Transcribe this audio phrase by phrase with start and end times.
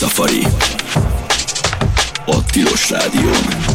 [0.00, 0.40] Safari.
[2.26, 3.69] A Tilos Rádión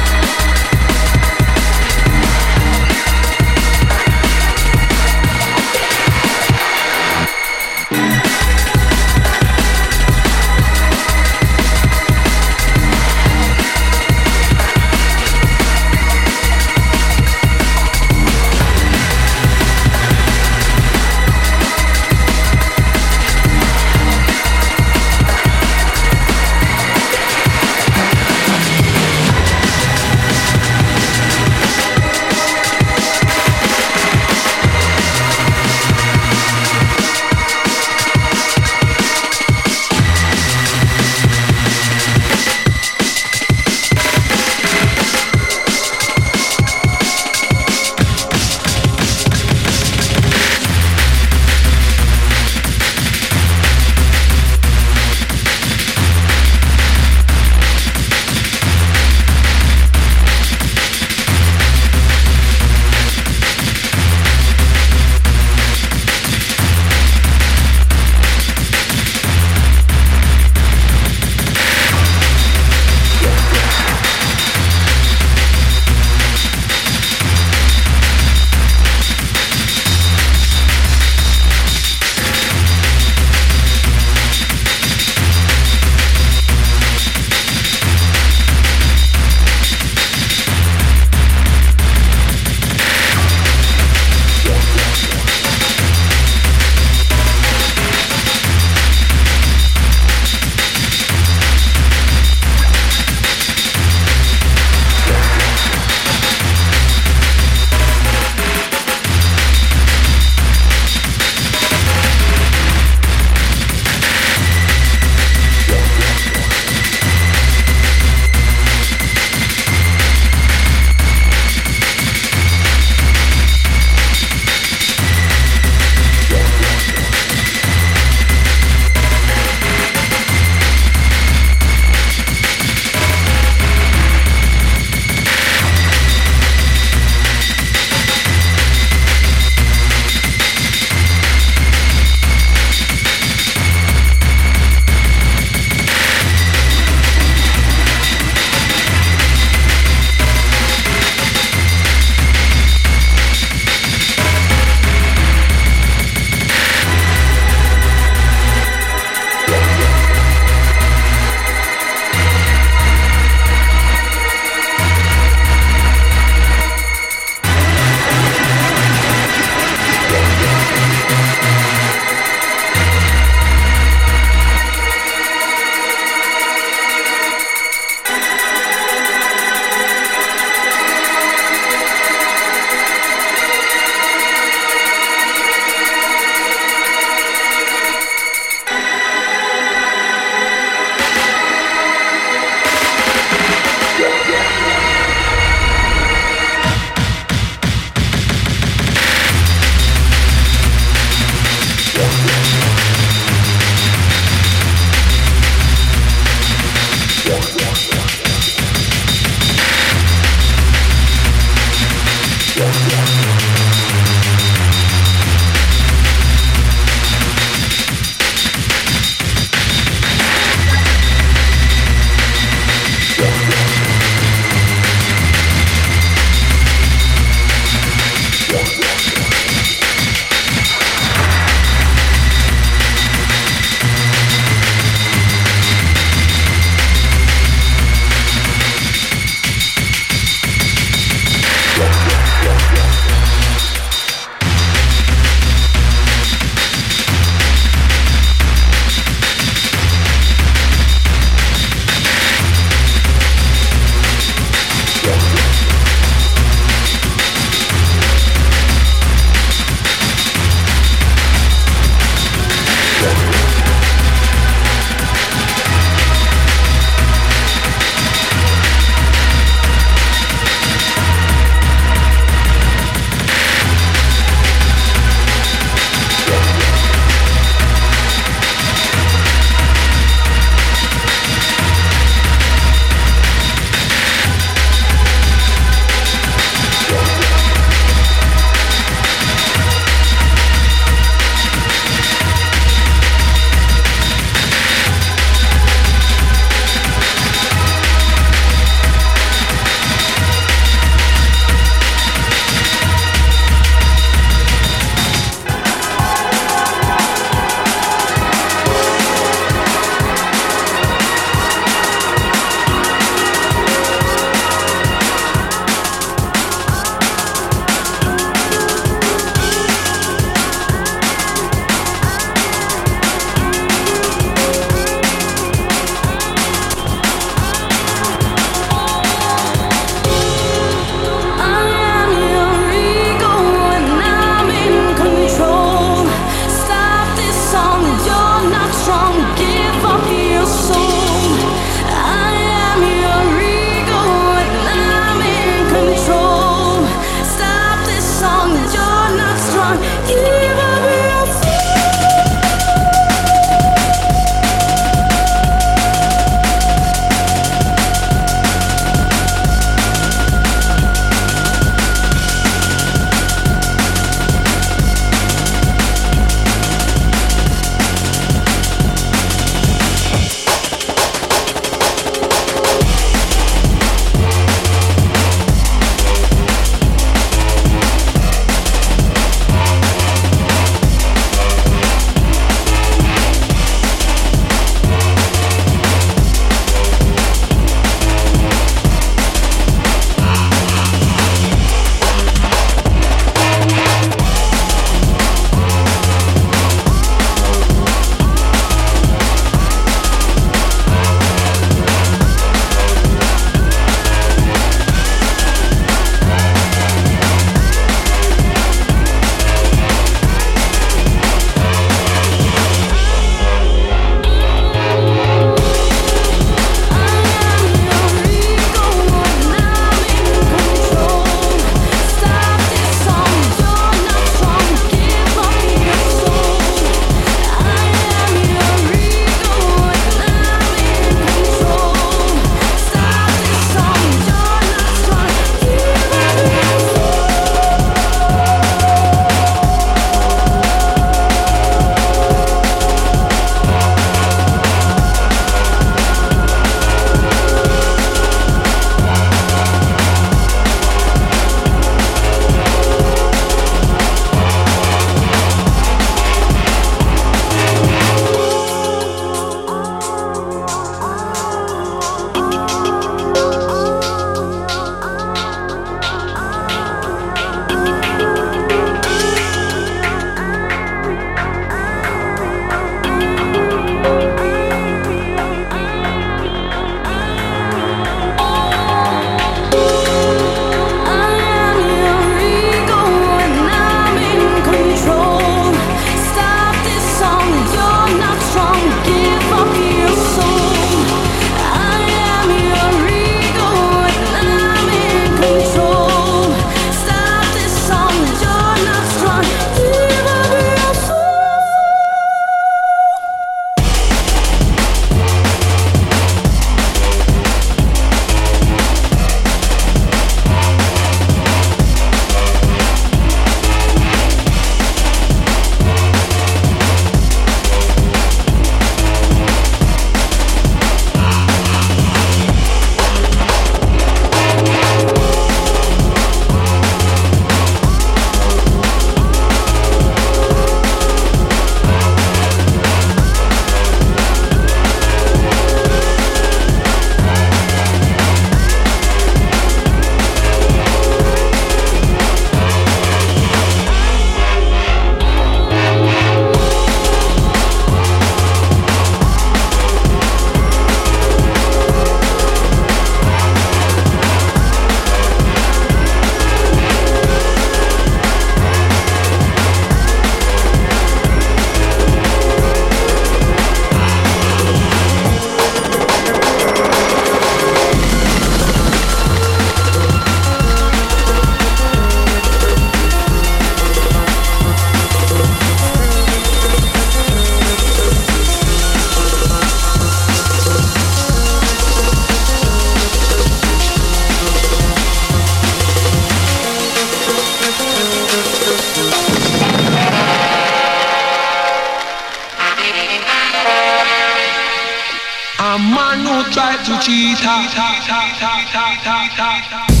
[595.63, 600.00] A man who tried to cheat her.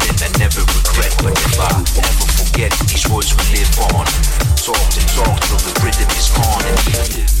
[0.00, 4.06] living I never regret But if I ever forget These words will live on.
[4.56, 7.39] Talked and talked till the rhythm is gone And even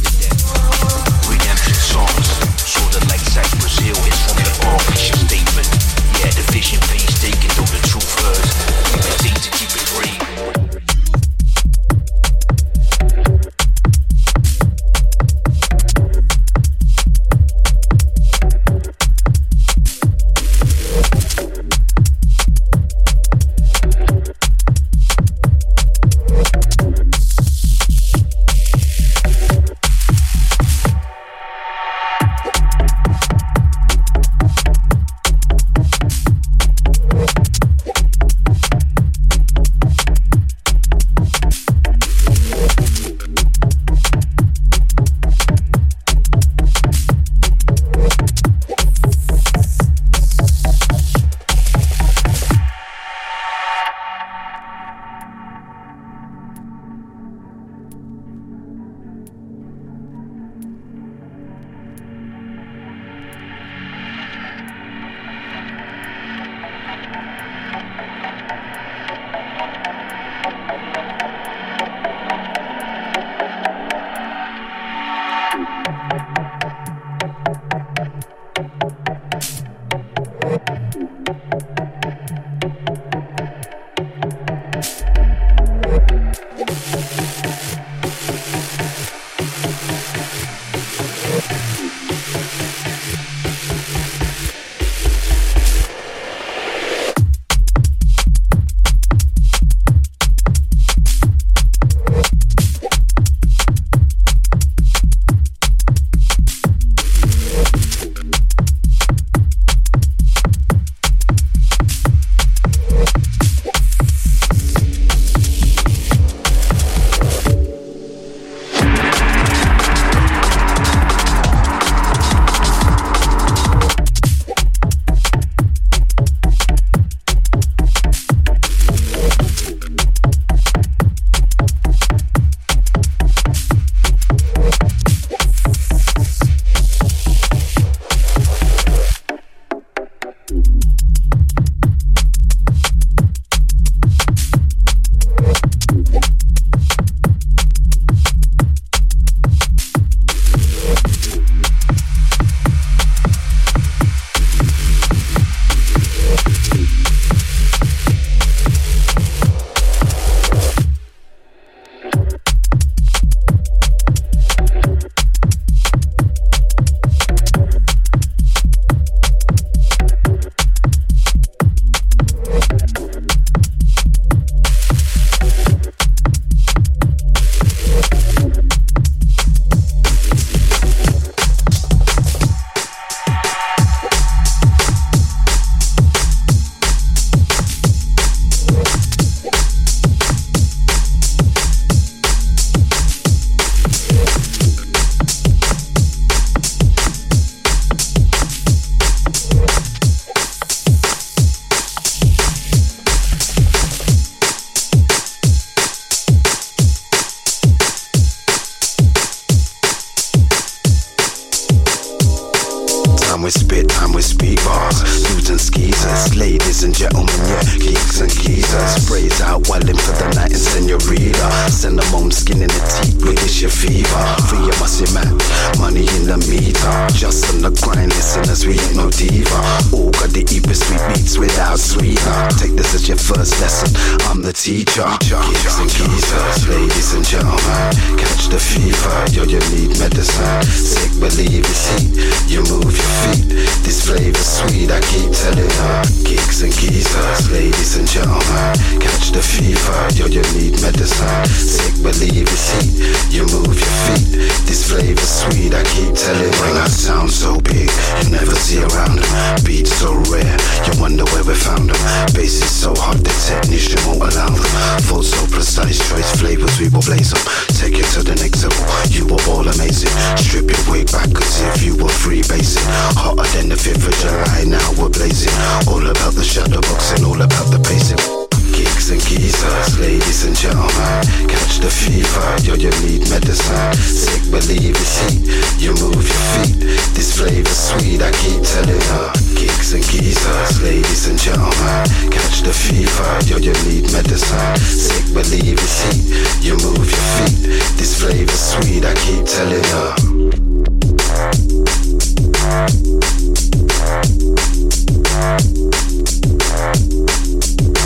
[222.80, 223.19] home,
[223.60, 224.24] your fever.
[224.48, 225.36] Free your musty man,
[225.76, 226.96] money in the meter.
[227.12, 229.60] Just on the grind, listeners, we ain't no diva.
[229.92, 232.40] All got the deepest sweet beats without sweeter.
[232.56, 233.92] Take this as your first lesson,
[234.32, 235.04] I'm the teacher.
[235.20, 240.64] Geeks and geezers, ladies and gentlemen, catch the fever, yo, you need medicine.
[240.64, 242.16] Sick, believe it's heat,
[242.48, 243.44] you move your feet.
[243.84, 246.00] This flavor's sweet, I keep telling her.
[246.24, 248.72] Geeks and geezers, ladies and gentlemen,
[249.04, 251.44] catch the fever, yo, you need medicine.
[251.52, 252.96] Sick, believe it's heat,
[253.28, 254.28] you move your feet.
[254.66, 256.50] This flavor's sweet, I keep telling.
[256.62, 257.90] Bring our sound so big,
[258.22, 259.30] you never see around them.
[259.64, 260.56] Beats so rare,
[260.86, 262.00] you wonder where we found them.
[262.34, 265.02] Bass is so hot, the technician won't allow them.
[265.10, 267.42] Full so precise, choice flavors, we will blaze them.
[267.78, 270.12] Take it to the next level, you were all amazing.
[270.38, 272.86] Strip your wig back as if you were free basing.
[273.18, 275.54] Hotter than the 5th of July, now we're blazing.
[275.90, 276.82] All about the shadow
[277.14, 278.49] and all about the pacing.
[278.80, 281.20] Geeks and geezers, ladies and gentlemen,
[281.52, 283.92] catch the fever, yo, you need medicine.
[284.00, 285.44] Sick, believe it's heat,
[285.76, 286.80] you move your feet.
[287.12, 289.32] This flavor's sweet, I keep telling her.
[289.52, 294.76] Geeks and geezers, ladies and gentlemen, catch the fever, yo, you need medicine.
[294.80, 297.60] Sick, believe it's heat, you move your feet.
[298.00, 300.16] This flavor's sweet, I keep telling her.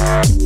[0.05, 0.45] Take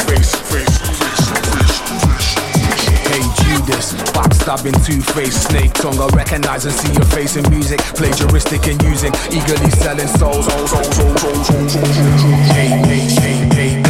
[3.07, 6.01] Hey Judas, backstabbing two-faced snake tongue.
[6.01, 10.47] I recognize and see your face in music, plagiaristic and using, eagerly selling souls.
[12.51, 13.88] Hey, hey, hey, hey,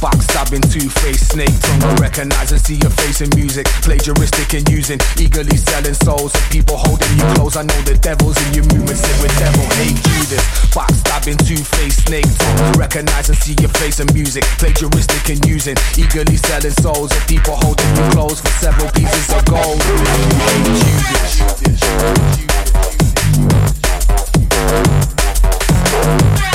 [0.00, 1.96] backstabbing two-faced snake tongue.
[1.96, 6.34] Recognize and see your face in music, plagiaristic and using, eagerly selling souls.
[6.34, 7.56] Of people holding you close.
[7.56, 9.64] I know the devil's in your movement, sit with devil.
[9.78, 10.42] Hey Judas,
[10.74, 12.72] backstabbing two-faced snake tongue.
[12.78, 17.10] Recognize and see your face in music, plagiaristic and using, eagerly selling souls.
[17.12, 19.82] Of people holding you close for several pieces of gold.
[19.82, 22.08] Hey Judas.
[24.58, 26.47] recognize and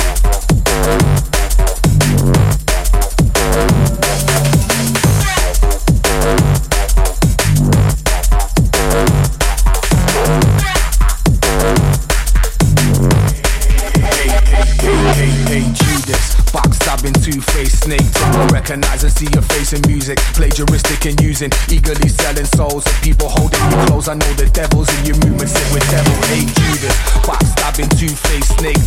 [19.14, 20.18] see your face in music.
[20.34, 24.08] Plagiaristic and using, eagerly selling souls of people holding you close.
[24.08, 26.94] I know the devil's in your movement, sit with devil, hate Judas.
[27.22, 28.78] Backstabbing, two-faced snake.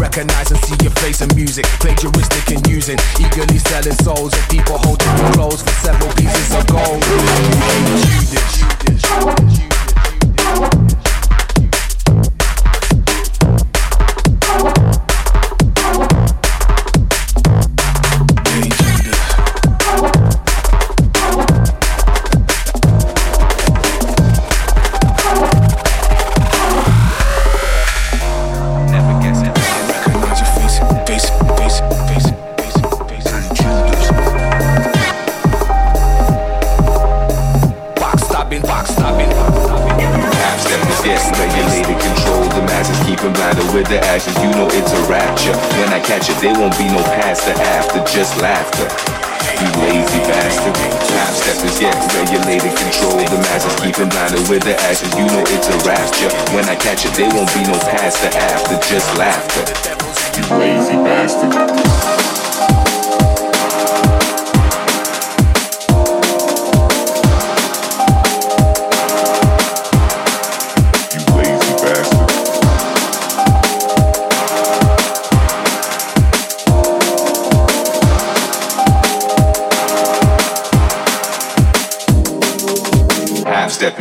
[0.00, 1.66] Recognize and see your face in music.
[1.80, 6.66] Plagiaristic and using, eagerly selling souls of people holding you close for several pieces of
[6.66, 7.04] gold.
[7.04, 8.64] Hate Judas.
[46.44, 48.84] There won't be no past or after, just laughter.
[49.56, 50.76] You lazy bastard.
[50.76, 53.16] Half steppers, yes, regulated control.
[53.16, 55.08] The masses keeping blinded with the ashes.
[55.16, 56.28] You know it's a rapture.
[56.54, 59.64] When I catch it, there won't be no past or after, just laughter.
[60.36, 62.43] You lazy bastard.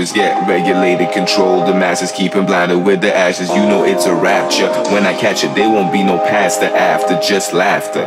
[0.06, 1.68] Steppers, yeah, regulated, controlled.
[1.68, 3.50] The masses keeping blinded with the ashes.
[3.50, 4.68] You know it's a rapture.
[4.92, 8.06] When I catch it, there won't be no past or after, just laughter.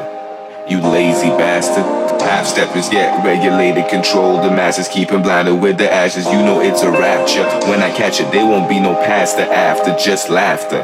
[0.69, 1.85] You lazy bastard.
[2.21, 4.45] Half steppers, yeah, regulated, controlled.
[4.45, 6.27] The masses keeping blinded with the ashes.
[6.27, 7.45] You know it's a rapture.
[7.69, 10.83] When I catch it, there won't be no past or after, just laughter.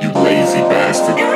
[0.00, 1.33] You lazy bastard.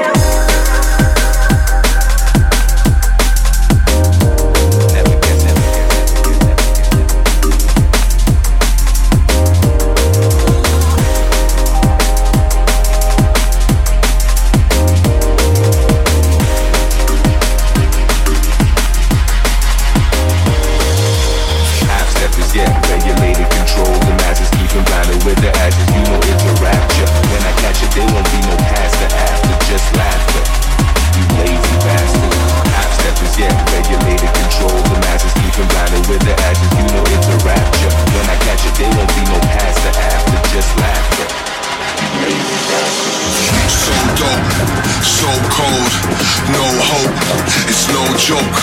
[48.29, 48.61] joke.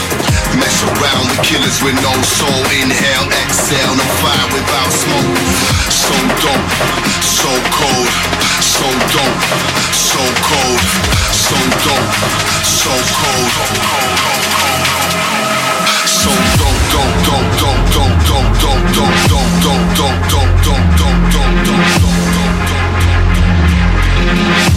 [0.61, 2.61] Mess around with killers with no soul.
[2.69, 5.41] Inhale, exhale, no fire without smoke.
[5.89, 6.13] So
[6.45, 6.69] dope,
[7.25, 8.05] so cold,
[8.61, 9.41] so dope,
[9.89, 10.85] so cold,
[11.33, 12.13] so dope,
[12.61, 13.49] so cold.
[16.05, 16.29] So
[16.61, 21.57] dope, dope, dope, dope, dope, dope, dope, dope, dope, dope, dope, dope, dope, dope, dope,
[21.57, 22.13] dope, dope,
[24.69, 24.74] dope.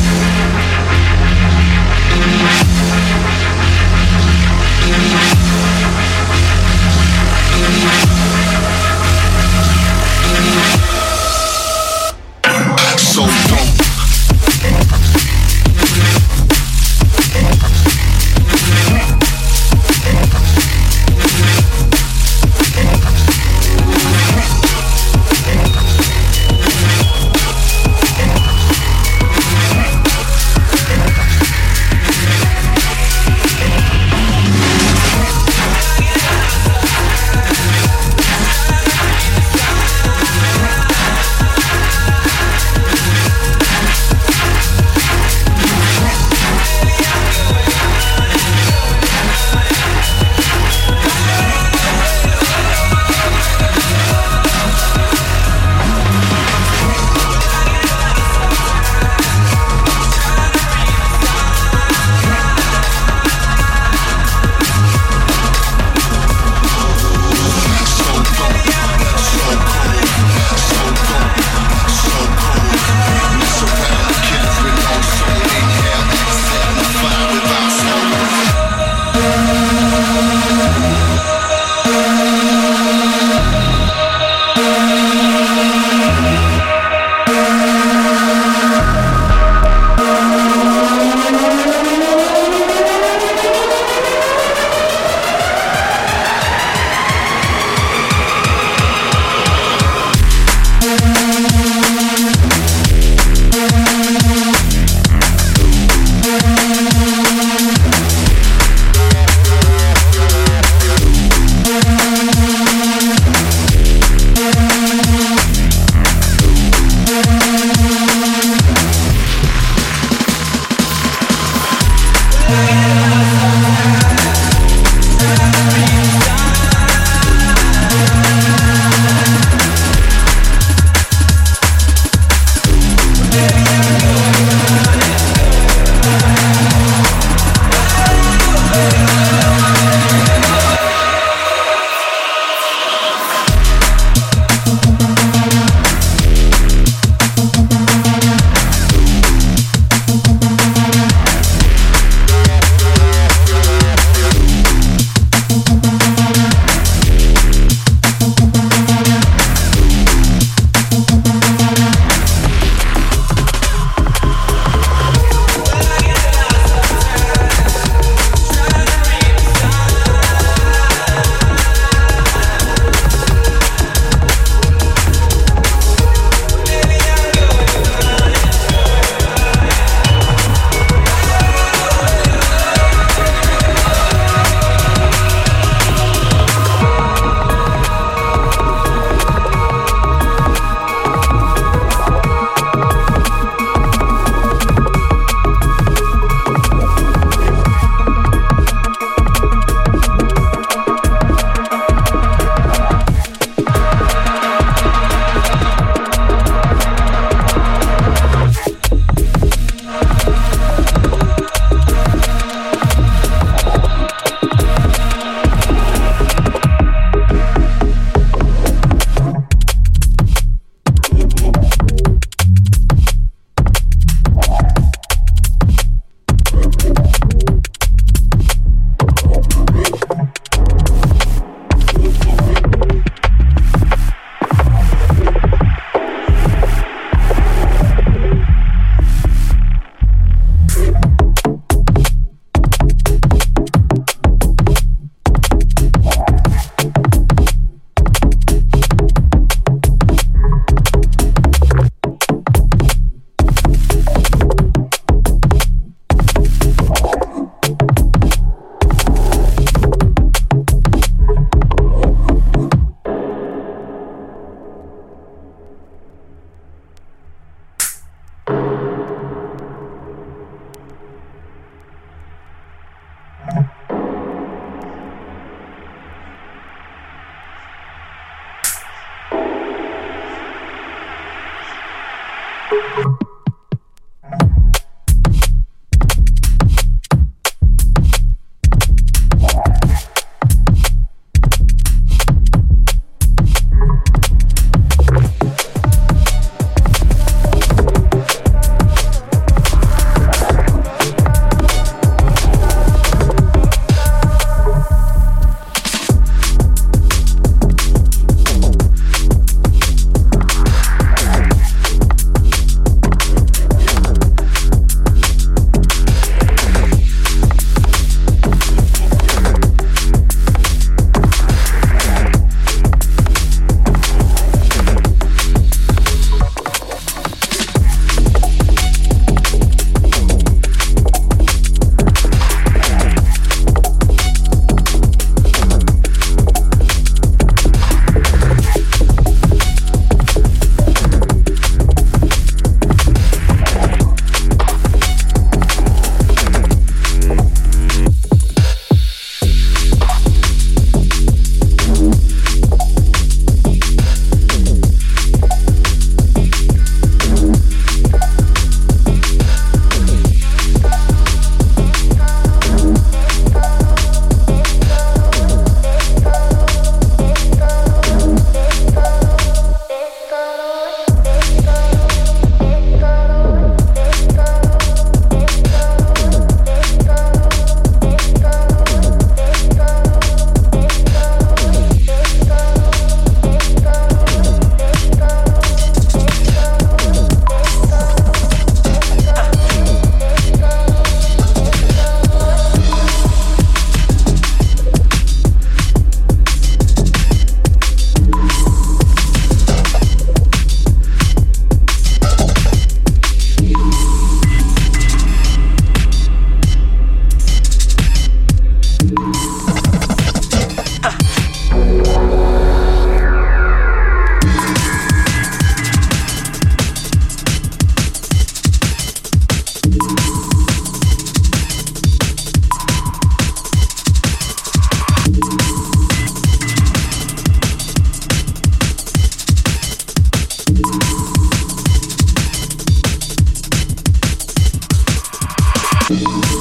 [436.10, 436.57] Yeah.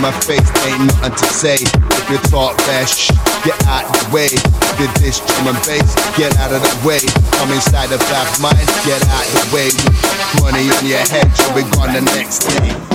[0.00, 1.54] My face, ain't nothing to say.
[1.54, 3.10] If you talk fast,
[3.44, 4.30] get out the way.
[4.30, 7.00] If you dish drum and bass, get out of the way.
[7.38, 9.70] Come inside the back mind, get out the way.
[10.40, 12.87] Money on your head, you'll be gone the next day.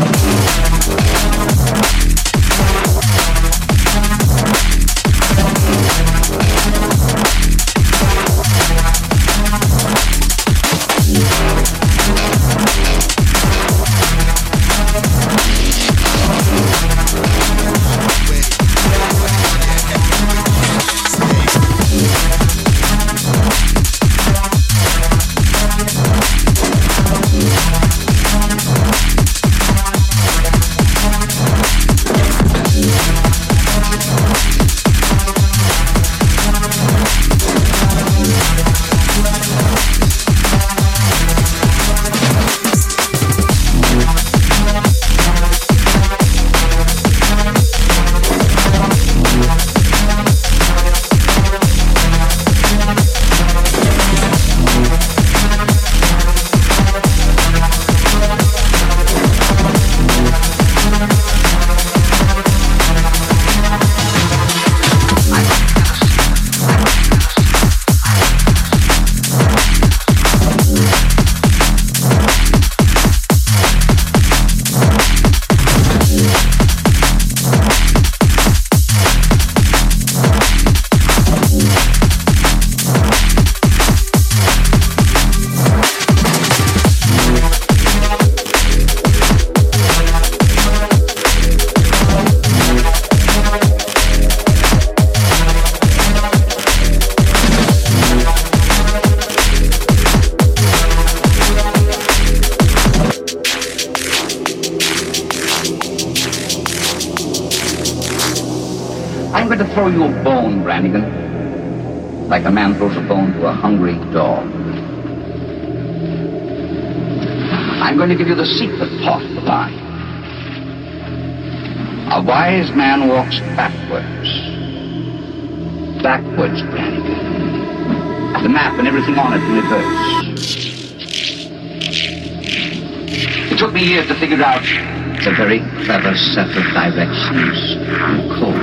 [135.86, 138.56] Clever set of directions and code.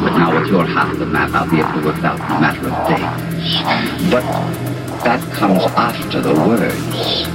[0.00, 2.40] But now with your half the map, I'll be able to work out in a
[2.40, 4.10] matter of days.
[4.10, 4.22] But
[5.02, 7.26] that comes after the words.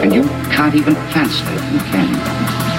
[0.00, 0.22] And you
[0.54, 2.69] can't even translate them, can you?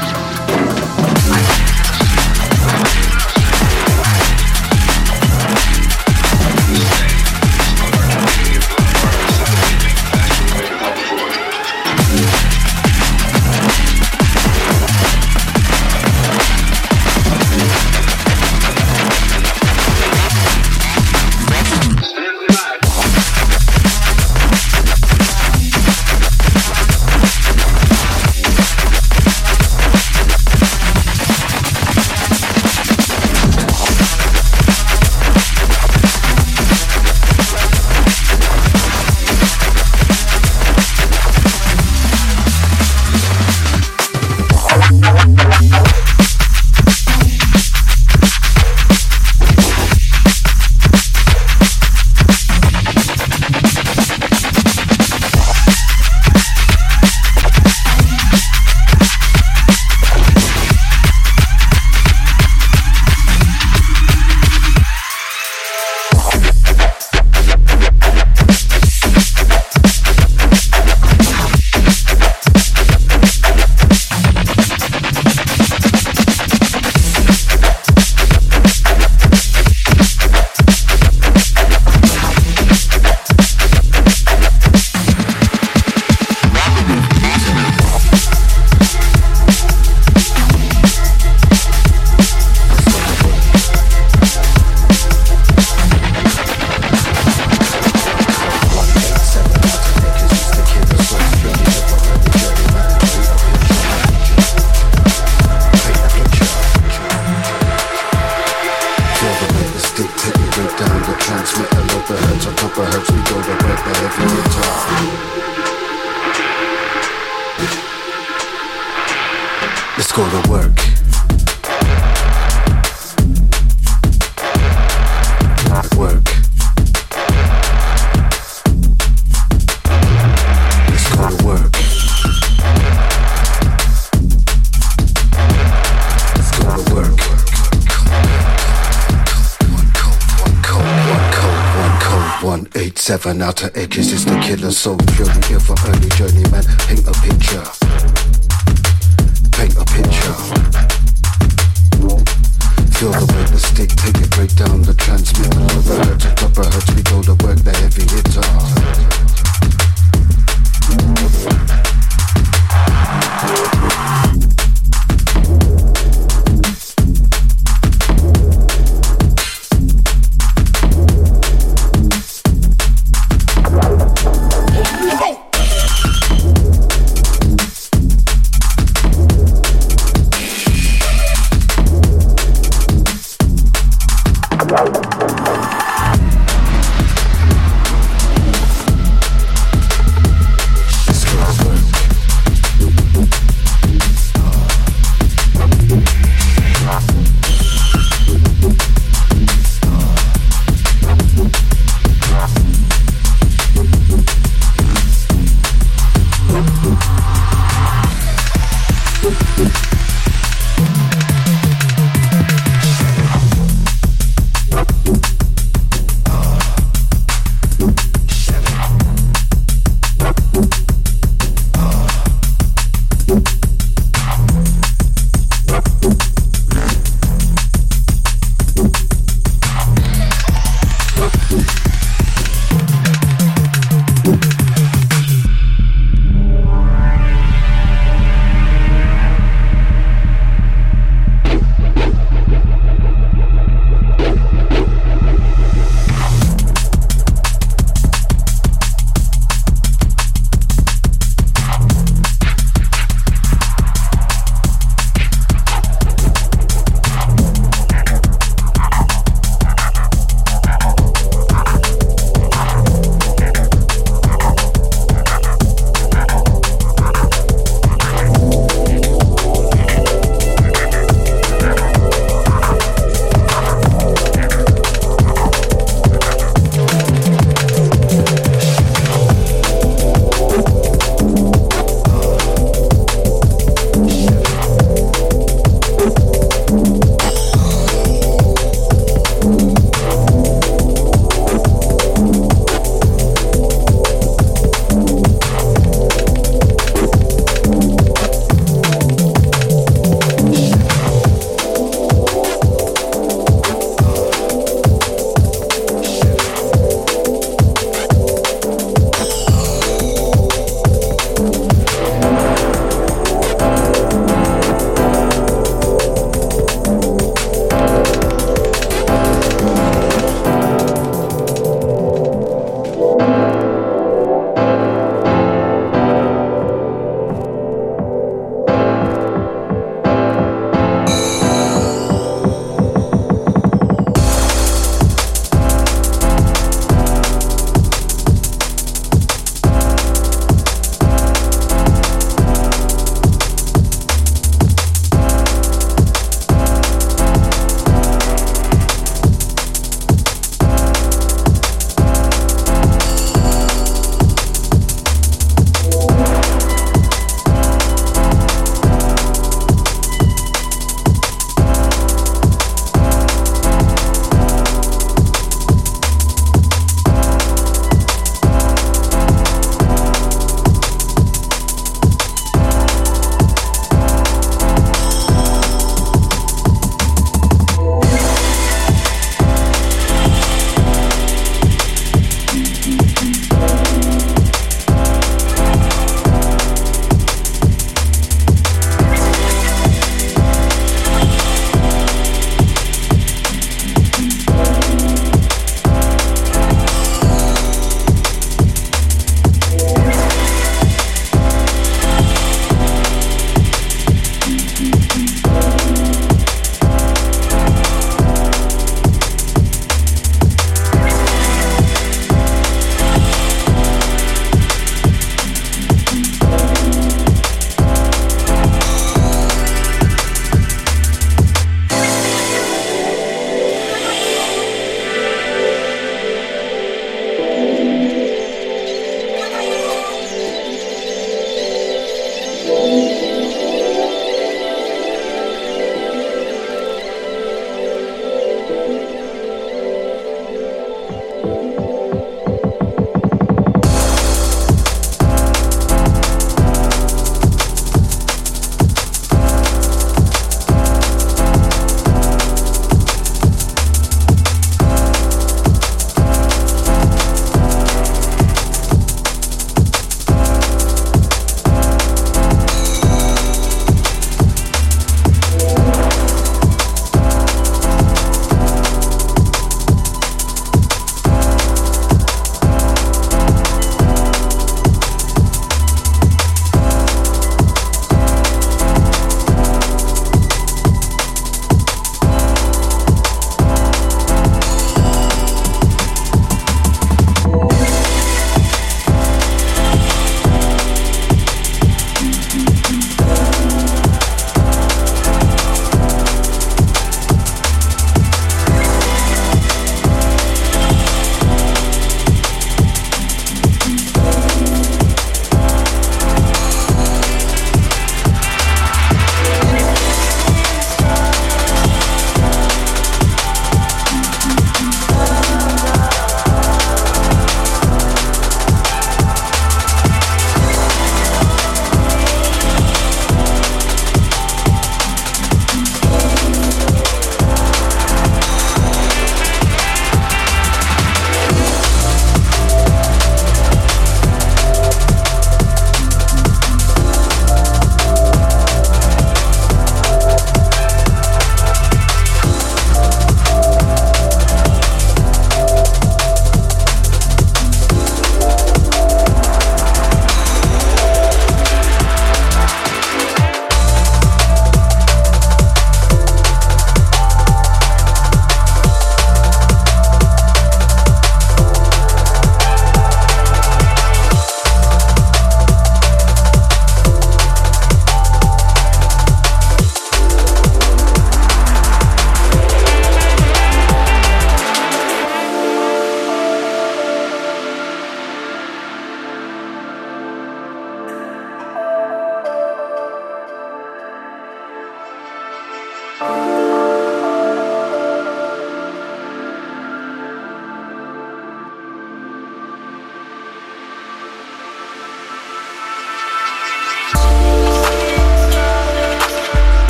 [143.76, 143.91] Eight